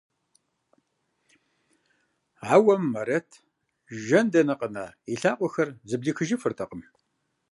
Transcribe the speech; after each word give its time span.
Ауэ 2.53 2.75
Мерэт, 2.93 3.29
жэн 4.03 4.27
дэнэ 4.33 4.55
къэна, 4.59 4.85
и 5.13 5.15
лъакъуэхэр 5.21 5.69
зэблихыжыфыртэкъым. 5.89 6.81